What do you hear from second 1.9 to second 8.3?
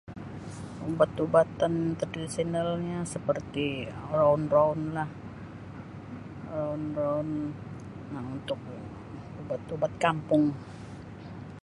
tradisionalnyo seperti roun-rounlah roun roun um